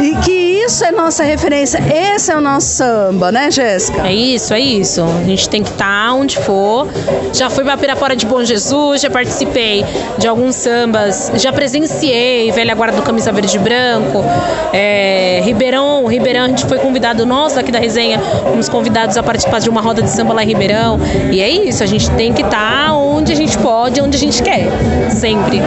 E 0.03 0.15
que 0.17 0.54
isso 0.67 0.83
é 0.83 0.91
nossa 0.91 1.23
referência, 1.23 1.79
esse 1.93 2.33
é 2.33 2.37
o 2.37 2.41
nosso 2.41 2.69
samba, 2.69 3.31
né, 3.31 3.51
Jéssica? 3.51 4.07
É 4.07 4.13
isso, 4.13 4.55
é 4.55 4.61
isso. 4.61 5.03
A 5.03 5.25
gente 5.25 5.49
tem 5.49 5.63
que 5.63 5.69
estar 5.69 6.07
tá 6.07 6.15
onde 6.15 6.39
for. 6.39 6.89
Já 7.35 7.51
fui 7.51 7.65
para 7.65 7.77
Pirapora 7.77 8.17
de 8.17 8.25
Bom 8.25 8.43
Jesus, 8.43 9.03
já 9.03 9.11
participei 9.11 9.85
de 10.17 10.27
alguns 10.27 10.55
sambas, 10.57 11.31
já 11.35 11.53
presenciei 11.53 12.51
Velha 12.51 12.75
Guarda 12.75 12.97
do 12.97 13.03
Camisa 13.03 13.31
Verde 13.31 13.57
e 13.57 13.59
Branco, 13.59 14.25
é, 14.73 15.43
Ribeirão, 15.45 16.07
Ribeirão, 16.07 16.45
a 16.45 16.49
gente 16.49 16.65
foi 16.65 16.79
convidado, 16.79 17.27
nós 17.27 17.59
aqui 17.59 17.71
da 17.71 17.79
resenha, 17.79 18.19
fomos 18.19 18.69
convidados 18.69 19.19
a 19.19 19.23
participar 19.23 19.61
de 19.61 19.69
uma 19.69 19.83
roda 19.83 20.01
de 20.01 20.09
samba 20.09 20.33
lá 20.33 20.43
em 20.43 20.47
Ribeirão. 20.47 20.99
E 21.31 21.43
é 21.43 21.49
isso, 21.49 21.83
a 21.83 21.87
gente 21.87 22.11
tem 22.13 22.33
que 22.33 22.43
estar 22.43 22.87
tá 22.87 22.97
onde 22.97 23.33
a 23.33 23.37
gente 23.37 23.59
pode, 23.59 24.01
onde 24.01 24.17
a 24.17 24.21
gente 24.21 24.43
quer, 24.43 24.67
sempre. 25.11 25.61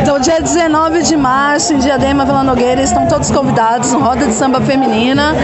Então, 0.00 0.20
dia 0.20 0.40
19 0.40 1.02
de 1.02 1.16
março, 1.16 1.74
em 1.74 1.78
Diadema, 1.78 2.24
Vila 2.24 2.44
Nogueira, 2.44 2.80
estão 2.80 3.06
todos 3.06 3.30
convidados 3.30 3.71
no 3.78 4.00
Roda 4.00 4.26
de 4.26 4.34
Samba 4.34 4.60
Feminina. 4.60 5.34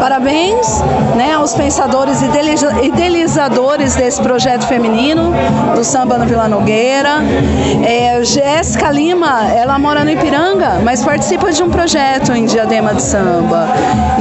Parabéns 0.00 0.82
né, 1.14 1.34
aos 1.34 1.54
pensadores 1.54 2.20
e 2.20 2.86
idealizadores 2.86 3.94
desse 3.94 4.20
projeto 4.20 4.66
feminino 4.66 5.32
do 5.74 5.84
samba 5.84 6.18
no 6.18 6.26
Vila 6.26 6.48
Nogueira. 6.48 7.22
É, 7.86 8.24
Jéssica 8.24 8.90
Lima, 8.90 9.44
ela 9.54 9.78
mora 9.78 10.04
no 10.04 10.10
Ipiranga, 10.10 10.80
mas 10.82 11.04
participa 11.04 11.52
de 11.52 11.62
um 11.62 11.70
projeto 11.70 12.32
em 12.32 12.46
Diadema 12.46 12.92
de 12.92 13.02
Samba. 13.02 13.68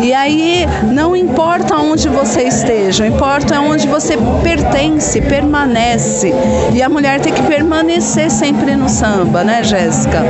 E 0.01 0.13
aí 0.13 0.67
não 0.83 1.15
importa 1.15 1.75
onde 1.75 2.07
você 2.07 2.43
esteja, 2.43 3.07
importa 3.07 3.59
onde 3.59 3.87
você 3.87 4.15
pertence, 4.43 5.21
permanece. 5.21 6.33
E 6.71 6.83
a 6.83 6.89
mulher 6.89 7.19
tem 7.19 7.33
que 7.33 7.41
permanecer 7.43 8.29
sempre 8.29 8.75
no 8.75 8.87
samba, 8.87 9.43
né, 9.43 9.63
Jéssica? 9.63 10.21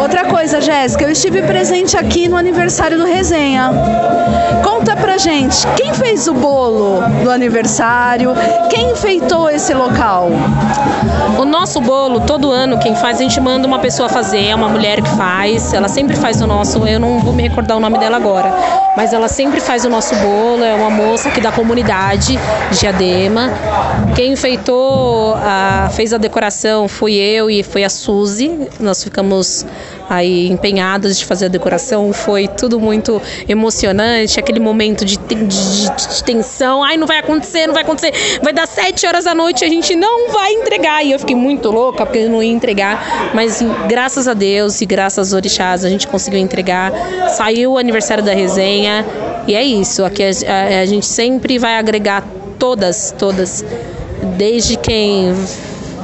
Outra 0.00 0.24
coisa, 0.26 0.60
Jéssica, 0.60 1.04
eu 1.04 1.10
estive 1.10 1.42
presente 1.42 1.96
aqui 1.96 2.28
no 2.28 2.35
no 2.36 2.40
aniversário 2.40 2.98
do 2.98 3.06
Resenha. 3.06 3.70
Conta 4.62 4.94
pra 4.94 5.16
gente, 5.16 5.66
quem 5.68 5.94
fez 5.94 6.28
o 6.28 6.34
bolo 6.34 7.00
do 7.24 7.30
aniversário? 7.30 8.34
Quem 8.68 8.90
enfeitou 8.90 9.48
esse 9.48 9.72
local? 9.72 10.28
O 11.38 11.46
nosso 11.46 11.80
bolo, 11.80 12.20
todo 12.20 12.50
ano, 12.50 12.78
quem 12.78 12.94
faz, 12.94 13.18
a 13.18 13.22
gente 13.22 13.40
manda 13.40 13.66
uma 13.66 13.78
pessoa 13.78 14.06
fazer, 14.06 14.48
é 14.48 14.54
uma 14.54 14.68
mulher 14.68 15.00
que 15.00 15.08
faz, 15.16 15.72
ela 15.72 15.88
sempre 15.88 16.14
faz 16.14 16.42
o 16.42 16.46
nosso, 16.46 16.86
eu 16.86 17.00
não 17.00 17.20
vou 17.20 17.32
me 17.32 17.42
recordar 17.42 17.74
o 17.74 17.80
nome 17.80 17.98
dela 17.98 18.18
agora, 18.18 18.52
mas 18.96 19.12
ela 19.12 19.28
sempre 19.28 19.60
faz 19.60 19.84
o 19.84 19.88
nosso 19.88 20.14
bolo, 20.16 20.64
é 20.64 20.74
uma 20.74 20.90
moça 20.90 21.28
aqui 21.28 21.40
da 21.40 21.52
comunidade 21.52 22.38
de 22.70 22.80
Diadema. 22.80 23.50
Quem 24.14 24.32
enfeitou, 24.32 25.34
a, 25.34 25.90
fez 25.92 26.12
a 26.12 26.18
decoração 26.18 26.88
fui 26.88 27.14
eu 27.14 27.50
e 27.50 27.62
foi 27.62 27.84
a 27.84 27.90
Suzy, 27.90 28.68
nós 28.80 29.02
ficamos 29.02 29.66
aí 30.08 30.48
empenhadas 30.48 31.18
de 31.18 31.24
fazer 31.24 31.46
a 31.46 31.48
decoração. 31.48 32.12
Foi 32.12 32.48
tudo 32.48 32.78
muito 32.78 33.20
emocionante, 33.48 34.38
aquele 34.38 34.60
momento 34.60 35.04
de, 35.04 35.16
de, 35.16 35.34
de, 35.34 36.24
tensão. 36.24 36.82
Ai, 36.82 36.96
não 36.96 37.06
vai 37.06 37.18
acontecer, 37.18 37.66
não 37.66 37.74
vai 37.74 37.82
acontecer. 37.82 38.12
Vai 38.42 38.52
dar 38.52 38.66
sete 38.66 39.06
horas 39.06 39.24
da 39.24 39.34
noite 39.34 39.64
a 39.64 39.68
gente 39.68 39.94
não 39.94 40.30
vai 40.30 40.52
entregar. 40.52 41.04
E 41.04 41.12
eu 41.12 41.18
fiquei 41.18 41.36
muito 41.36 41.70
louca 41.70 42.06
porque 42.06 42.20
eu 42.20 42.30
não 42.30 42.42
ia 42.42 42.52
entregar. 42.52 43.32
Mas 43.34 43.62
graças 43.88 44.28
a 44.28 44.34
Deus 44.34 44.80
e 44.80 44.86
graças 44.86 45.18
aos 45.18 45.32
orixás 45.32 45.84
a 45.84 45.88
gente 45.88 46.06
conseguiu 46.06 46.38
entregar. 46.38 46.92
Saiu 47.30 47.72
o 47.72 47.78
aniversário 47.78 48.22
da 48.22 48.32
resenha. 48.32 48.85
E 49.46 49.54
é 49.54 49.64
isso. 49.64 50.04
Aqui 50.04 50.22
a, 50.22 50.28
a, 50.28 50.80
a 50.80 50.86
gente 50.86 51.06
sempre 51.06 51.58
vai 51.58 51.78
agregar 51.78 52.24
todas, 52.58 53.14
todas. 53.16 53.64
Desde 54.36 54.76
quem 54.76 55.34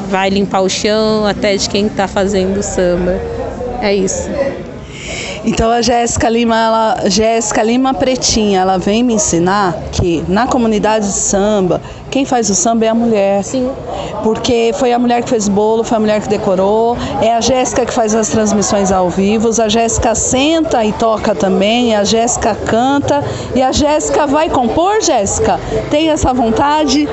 vai 0.08 0.28
limpar 0.28 0.60
o 0.60 0.68
chão 0.68 1.26
até 1.26 1.56
de 1.56 1.68
quem 1.68 1.86
está 1.86 2.06
fazendo 2.06 2.62
samba. 2.62 3.20
É 3.80 3.94
isso. 3.94 4.28
Então 5.44 5.70
a 5.70 5.82
Jéssica 5.82 6.28
Lima, 6.28 6.56
ela, 6.56 7.10
Jéssica 7.10 7.64
Lima 7.64 7.92
Pretinha, 7.92 8.60
ela 8.60 8.78
vem 8.78 9.02
me 9.02 9.14
ensinar 9.14 9.74
que 9.90 10.24
na 10.28 10.46
comunidade 10.46 11.06
de 11.06 11.12
samba, 11.14 11.80
quem 12.12 12.24
faz 12.24 12.48
o 12.48 12.54
samba 12.54 12.84
é 12.84 12.88
a 12.88 12.94
mulher. 12.94 13.42
Sim. 13.42 13.68
Porque 14.22 14.72
foi 14.74 14.92
a 14.92 14.98
mulher 15.00 15.22
que 15.22 15.28
fez 15.28 15.48
o 15.48 15.50
bolo, 15.50 15.82
foi 15.82 15.96
a 15.96 16.00
mulher 16.00 16.20
que 16.20 16.28
decorou, 16.28 16.96
é 17.20 17.34
a 17.34 17.40
Jéssica 17.40 17.84
que 17.84 17.92
faz 17.92 18.14
as 18.14 18.28
transmissões 18.28 18.92
ao 18.92 19.10
vivo, 19.10 19.50
a 19.60 19.68
Jéssica 19.68 20.14
senta 20.14 20.84
e 20.84 20.92
toca 20.92 21.34
também, 21.34 21.96
a 21.96 22.04
Jéssica 22.04 22.54
canta 22.54 23.24
e 23.54 23.62
a 23.62 23.72
Jéssica 23.72 24.28
vai 24.28 24.48
compor, 24.48 25.02
Jéssica? 25.02 25.58
Tem 25.90 26.10
essa 26.10 26.32
vontade? 26.32 27.08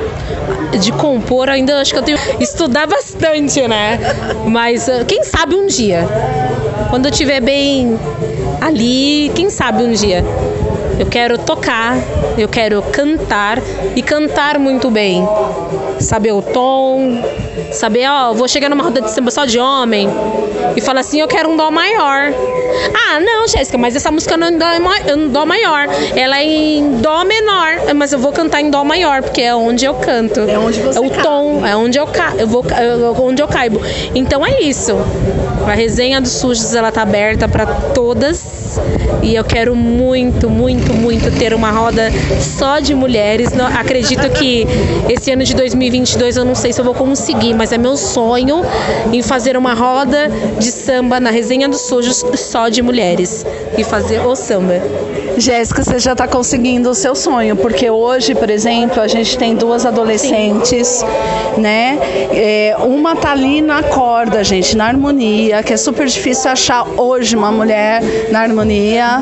De 0.79 0.91
compor, 0.91 1.49
ainda 1.49 1.81
acho 1.81 1.91
que 1.91 1.97
eu 1.97 2.03
tenho 2.03 2.17
que 2.17 2.43
estudar 2.43 2.85
bastante, 2.85 3.67
né? 3.67 3.99
Mas 4.45 4.87
ah, 4.87 5.03
quem 5.03 5.23
sabe 5.23 5.55
um 5.55 5.65
dia. 5.65 6.07
Quando 6.89 7.05
eu 7.05 7.11
estiver 7.11 7.39
bem 7.39 7.99
ali, 8.61 9.31
quem 9.35 9.49
sabe 9.49 9.83
um 9.83 9.91
dia. 9.91 10.23
Eu 10.99 11.05
quero 11.05 11.37
tocar, 11.37 11.95
eu 12.37 12.47
quero 12.49 12.81
cantar 12.81 13.59
e 13.95 14.01
cantar 14.01 14.59
muito 14.59 14.91
bem. 14.91 15.25
Saber 15.99 16.33
o 16.33 16.41
tom, 16.41 17.23
saber, 17.71 18.07
ó, 18.09 18.33
vou 18.33 18.47
chegar 18.47 18.69
numa 18.69 18.83
roda 18.83 19.01
de 19.01 19.09
samba 19.09 19.31
só 19.31 19.45
de 19.45 19.57
homem 19.59 20.09
e 20.75 20.81
falar 20.81 20.99
assim, 21.01 21.21
eu 21.21 21.27
quero 21.27 21.49
um 21.49 21.55
dó 21.55 21.71
maior. 21.71 22.33
Ah, 22.93 23.19
não, 23.19 23.47
Jéssica, 23.47 23.77
mas 23.77 23.95
essa 23.95 24.11
música 24.11 24.37
não 24.37 24.47
é 24.47 25.13
em 25.13 25.29
dó 25.29 25.45
maior, 25.45 25.87
ela 26.15 26.39
é 26.39 26.43
em 26.43 26.97
dó 27.01 27.23
menor, 27.23 27.93
mas 27.95 28.13
eu 28.13 28.19
vou 28.19 28.31
cantar 28.31 28.61
em 28.61 28.69
dó 28.69 28.83
maior 28.83 29.21
porque 29.23 29.41
é 29.41 29.55
onde 29.55 29.85
eu 29.85 29.95
canto. 29.95 30.41
É 30.41 30.57
onde 30.57 30.79
você 30.79 30.97
É 30.97 31.01
o 31.01 31.09
tom, 31.09 31.65
é 31.65 31.75
onde 31.75 31.97
eu, 31.97 32.07
ca... 32.07 32.33
eu 32.37 32.47
vou 32.47 32.65
onde 33.21 33.41
eu 33.41 33.47
caibo. 33.47 33.81
Então 34.13 34.45
é 34.45 34.61
isso. 34.61 34.95
A 35.65 35.73
resenha 35.73 36.19
dos 36.21 36.31
sujos 36.31 36.73
ela 36.73 36.91
tá 36.91 37.01
aberta 37.01 37.47
para 37.47 37.65
todas 37.65 38.59
e 39.21 39.35
eu 39.35 39.43
quero 39.43 39.75
muito, 39.75 40.49
muito, 40.49 40.93
muito 40.93 41.31
ter 41.37 41.53
uma 41.53 41.71
roda 41.71 42.11
só 42.39 42.79
de 42.79 42.93
mulheres. 42.93 43.51
acredito 43.77 44.29
que 44.31 44.65
esse 45.09 45.31
ano 45.31 45.43
de 45.43 45.53
2022 45.55 46.37
eu 46.37 46.45
não 46.45 46.55
sei 46.55 46.73
se 46.73 46.79
eu 46.79 46.85
vou 46.85 46.93
conseguir, 46.93 47.53
mas 47.53 47.71
é 47.71 47.77
meu 47.77 47.97
sonho 47.97 48.61
em 49.11 49.21
fazer 49.21 49.57
uma 49.57 49.73
roda 49.73 50.29
de 50.57 50.71
samba 50.71 51.19
na 51.19 51.29
resenha 51.29 51.67
dos 51.67 51.81
sujos 51.81 52.23
só 52.35 52.58
de 52.67 52.81
mulheres 52.81 53.45
e 53.77 53.83
fazer 53.83 54.25
o 54.25 54.35
samba. 54.35 54.81
Jéssica, 55.39 55.83
você 55.83 55.99
já 55.99 56.11
está 56.11 56.27
conseguindo 56.27 56.89
o 56.89 56.95
seu 56.95 57.15
sonho, 57.15 57.55
porque 57.55 57.89
hoje, 57.89 58.35
por 58.35 58.49
exemplo, 58.49 59.01
a 59.01 59.07
gente 59.07 59.37
tem 59.37 59.55
duas 59.55 59.85
adolescentes, 59.85 61.03
né? 61.57 61.97
É, 62.31 62.75
uma 62.79 63.15
tá 63.15 63.31
ali 63.31 63.61
na 63.61 63.83
corda, 63.83 64.43
gente, 64.43 64.75
na 64.75 64.85
harmonia, 64.85 65.63
que 65.63 65.73
é 65.73 65.77
super 65.77 66.07
difícil 66.07 66.51
achar 66.51 66.85
hoje 66.97 67.35
uma 67.35 67.51
mulher 67.51 68.01
na 68.31 68.41
harmonia, 68.41 69.21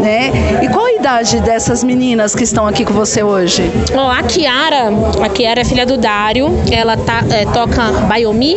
né? 0.00 0.30
E 0.62 0.68
qual 0.68 0.86
a 0.86 0.92
idade 0.92 1.40
dessas 1.40 1.82
meninas 1.82 2.34
que 2.34 2.44
estão 2.44 2.66
aqui 2.66 2.84
com 2.84 2.92
você 2.92 3.22
hoje? 3.22 3.70
Oh, 3.94 4.10
a 4.10 4.22
Kiara, 4.22 4.90
a 5.22 5.28
Kiara 5.28 5.60
é 5.60 5.64
filha 5.64 5.84
do 5.84 5.96
Dário, 5.96 6.48
ela 6.70 6.96
tá, 6.96 7.24
é, 7.30 7.44
toca 7.46 7.90
Baiomi, 8.08 8.56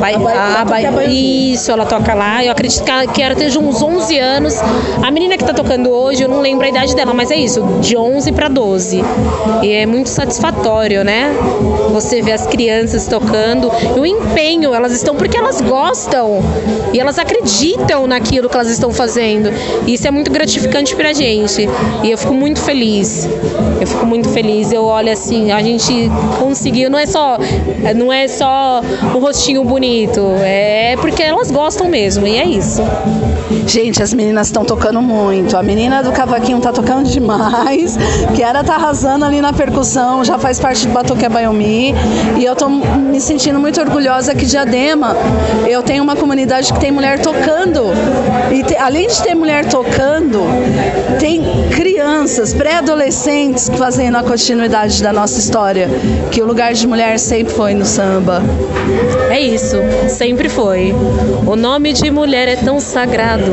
Bai, 0.00 0.14
a, 0.14 0.64
a, 0.64 1.04
isso, 1.04 1.70
ela 1.70 1.86
toca 1.86 2.14
lá. 2.14 2.44
Eu 2.44 2.52
acredito 2.52 2.82
que 2.84 2.90
a 2.90 3.06
Kiara 3.06 3.34
esteja 3.34 3.58
uns 3.58 3.82
11 3.82 4.18
anos. 4.18 4.54
A 5.02 5.10
menina 5.10 5.36
que 5.36 5.42
está 5.42 5.54
tocando 5.54 5.90
hoje, 5.90 6.22
eu 6.22 6.28
não 6.28 6.41
lembro 6.42 6.66
a 6.66 6.68
idade 6.68 6.94
dela, 6.94 7.14
mas 7.14 7.30
é 7.30 7.36
isso, 7.36 7.62
de 7.80 7.96
11 7.96 8.32
para 8.32 8.48
12. 8.48 9.02
E 9.62 9.72
é 9.72 9.86
muito 9.86 10.08
satisfatório, 10.08 11.04
né? 11.04 11.32
Você 11.92 12.20
vê 12.20 12.32
as 12.32 12.46
crianças 12.46 13.06
tocando, 13.06 13.70
e 13.96 14.00
o 14.00 14.04
empenho, 14.04 14.74
elas 14.74 14.92
estão 14.92 15.14
porque 15.14 15.36
elas 15.36 15.60
gostam 15.60 16.40
e 16.92 17.00
elas 17.00 17.18
acreditam 17.18 18.06
naquilo 18.06 18.48
que 18.48 18.56
elas 18.56 18.68
estão 18.68 18.90
fazendo. 18.92 19.50
E 19.86 19.94
isso 19.94 20.06
é 20.06 20.10
muito 20.10 20.30
gratificante 20.30 20.94
pra 20.96 21.12
gente. 21.12 21.68
E 22.02 22.10
eu 22.10 22.18
fico 22.18 22.34
muito 22.34 22.60
feliz. 22.60 23.28
Eu 23.80 23.86
fico 23.86 24.04
muito 24.04 24.28
feliz. 24.28 24.72
Eu 24.72 24.84
olho 24.84 25.12
assim, 25.12 25.52
a 25.52 25.62
gente 25.62 26.10
conseguiu, 26.38 26.90
não 26.90 26.98
é 26.98 27.06
só 27.06 27.38
não 27.96 28.12
é 28.12 28.28
só 28.28 28.80
um 29.14 29.18
rostinho 29.18 29.64
bonito, 29.64 30.20
é 30.42 30.96
porque 31.00 31.22
elas 31.22 31.50
gostam 31.50 31.88
mesmo, 31.88 32.26
e 32.26 32.36
é 32.36 32.44
isso. 32.44 32.82
Gente, 33.66 34.02
as 34.02 34.12
meninas 34.14 34.48
estão 34.48 34.64
tocando 34.64 35.00
muito. 35.00 35.56
A 35.56 35.62
menina 35.62 36.02
do 36.02 36.12
cavaquinho 36.22 36.60
tá 36.60 36.72
tocando 36.72 37.08
demais. 37.08 37.98
Kiara 38.34 38.62
tá 38.62 38.74
arrasando 38.74 39.24
ali 39.24 39.40
na 39.40 39.52
percussão, 39.52 40.24
já 40.24 40.38
faz 40.38 40.60
parte 40.60 40.86
do 40.86 40.92
Batuque 40.92 41.26
Abayomi. 41.26 41.94
E 42.38 42.44
eu 42.44 42.54
tô 42.54 42.68
me 42.68 43.20
sentindo 43.20 43.58
muito 43.58 43.80
orgulhosa 43.80 44.32
que 44.34 44.46
Diadema, 44.46 45.16
eu 45.68 45.82
tenho 45.82 46.02
uma 46.02 46.14
comunidade 46.14 46.72
que 46.72 46.78
tem 46.78 46.92
mulher 46.92 47.18
tocando. 47.18 47.86
E 48.52 48.62
te, 48.62 48.76
além 48.76 49.08
de 49.08 49.20
ter 49.20 49.34
mulher 49.34 49.64
tocando, 49.66 50.42
tem 51.18 51.42
crianças, 51.70 52.54
pré-adolescentes 52.54 53.68
fazendo 53.76 54.16
a 54.16 54.22
continuidade 54.22 55.02
da 55.02 55.12
nossa 55.12 55.40
história. 55.40 55.88
Que 56.30 56.40
o 56.40 56.46
lugar 56.46 56.72
de 56.72 56.86
mulher 56.86 57.18
sempre 57.18 57.52
foi 57.52 57.74
no 57.74 57.84
samba. 57.84 58.42
É 59.28 59.40
isso, 59.40 59.76
sempre 60.08 60.48
foi. 60.48 60.94
O 61.46 61.56
nome 61.56 61.92
de 61.92 62.10
mulher 62.12 62.46
é 62.46 62.56
tão 62.56 62.78
sagrado. 62.78 63.50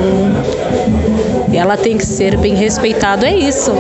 Ela 1.60 1.76
tem 1.76 1.98
que 1.98 2.06
ser 2.06 2.38
bem 2.38 2.56
respeitado, 2.56 3.26
é 3.26 3.36
isso. 3.36 3.74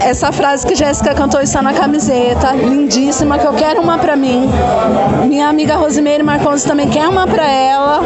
Essa 0.00 0.32
frase 0.32 0.66
que 0.66 0.74
Jéssica 0.74 1.14
cantou 1.14 1.40
está 1.40 1.62
na 1.62 1.72
camiseta, 1.72 2.52
lindíssima, 2.52 3.38
que 3.38 3.46
eu 3.46 3.54
quero 3.54 3.80
uma 3.80 3.96
para 3.96 4.16
mim. 4.16 4.50
Minha 5.26 5.48
amiga 5.48 5.76
Rosimeire 5.76 6.22
Marcondes 6.22 6.64
também 6.64 6.90
quer 6.90 7.08
uma 7.08 7.26
para 7.26 7.48
ela. 7.48 8.02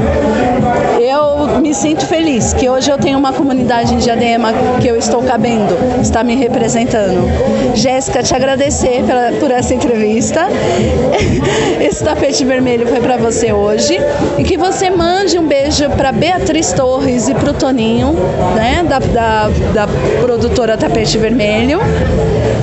Eu 1.00 1.60
me 1.60 1.74
sinto 1.74 2.06
feliz 2.06 2.52
que 2.52 2.68
hoje 2.68 2.90
eu 2.90 2.98
tenho 2.98 3.18
uma 3.18 3.32
comunidade 3.32 3.94
em 3.94 3.98
Diadema 3.98 4.52
que 4.80 4.86
eu 4.86 4.96
estou 4.96 5.22
cabendo, 5.22 5.76
está 6.00 6.22
me 6.22 6.36
representando. 6.36 7.28
Jéssica, 7.74 8.22
te 8.22 8.34
agradecer 8.34 9.02
pela, 9.04 9.32
por 9.40 9.50
essa 9.50 9.74
entrevista. 9.74 10.46
Esse 11.80 12.04
tapete 12.04 12.44
vermelho 12.44 12.86
foi 12.86 13.00
para 13.00 13.16
você 13.16 13.52
hoje 13.52 13.98
e 14.38 14.44
que 14.44 14.56
você 14.56 14.88
mande 14.90 15.38
um 15.38 15.46
beijo 15.46 15.88
para 15.90 16.12
Beatriz 16.12 16.72
Torres 16.72 17.28
e 17.28 17.34
para 17.34 17.50
o 17.50 17.54
Toninho, 17.54 18.14
né, 18.58 18.82
da, 18.82 18.98
da, 18.98 19.48
da 19.72 19.88
produtora 20.20 20.76
Tapete 20.76 21.16
Vermelho 21.16 21.78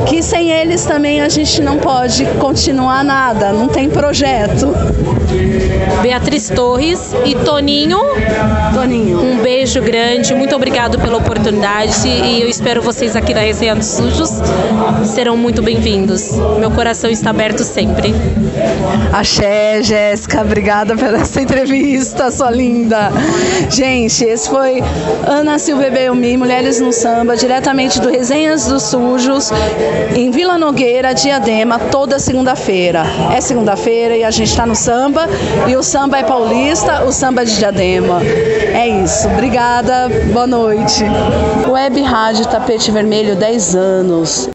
que 0.06 0.22
sem 0.22 0.52
eles 0.52 0.86
também 0.86 1.22
a 1.22 1.30
gente 1.30 1.62
não 1.62 1.78
pode 1.78 2.26
continuar 2.40 3.04
nada, 3.04 3.52
não 3.52 3.68
tem 3.68 3.90
projeto. 3.90 4.68
Beatriz 6.02 6.50
Torres 6.50 7.14
e 7.26 7.36
Toninho. 7.36 8.00
Toninho. 8.74 9.22
Um 9.22 9.38
beijo 9.42 9.82
grande, 9.82 10.34
muito 10.36 10.56
obrigado 10.56 11.00
pela 11.00 11.18
oportunidade 11.18 12.08
e 12.08 12.42
eu 12.42 12.48
espero 12.48 12.82
vocês 12.82 13.16
aqui 13.16 13.34
na 13.34 13.42
Resenha 13.42 13.76
dos 13.76 13.88
Sujos. 13.88 14.30
Serão 15.04 15.36
muito 15.36 15.62
bem-vindos. 15.62 16.32
Meu 16.60 16.72
coração 16.72 17.10
está 17.10 17.32
aberto 17.32 17.64
sempre. 17.64 18.14
Axé, 19.12 19.82
Jéssica, 19.82 20.42
obrigada 20.42 20.96
pela 20.96 21.18
essa 21.18 21.42
entrevista, 21.42 22.30
sua 22.30 22.52
linda. 22.52 23.12
Gente, 23.70 24.24
esse 24.26 24.50
foi 24.50 24.84
Ana 25.26 25.58
Silva 25.58 25.90
Belmi, 25.90 26.38
Mulheres 26.38 26.80
no 26.80 26.94
Samba, 26.94 27.36
diretamente 27.36 28.00
do 28.00 28.10
Resenhas 28.10 28.68
dos 28.68 28.84
Sujos, 28.84 29.52
em 30.16 30.32
Vila 30.32 30.58
Nogueira, 30.58 31.14
Diadema, 31.14 31.80
toda 31.80 32.20
segunda-feira. 32.20 33.04
É 33.34 33.42
segunda-feira 33.42 34.16
e 34.16 34.24
a 34.24 34.32
gente 34.32 34.50
está 34.50 34.66
no 34.66 34.76
e 35.68 35.76
o 35.76 35.84
samba 35.84 36.20
é 36.20 36.24
paulista, 36.24 37.04
o 37.06 37.12
samba 37.12 37.42
é 37.42 37.46
de 37.46 37.58
Diadema. 37.58 38.22
É 38.24 38.88
isso. 39.04 39.28
Obrigada. 39.28 40.10
Boa 40.32 40.48
noite. 40.48 41.04
Web 41.68 42.02
Rádio 42.02 42.46
Tapete 42.48 42.92
Vermelho 42.92 43.36
10 43.36 43.76
anos. 43.76 44.50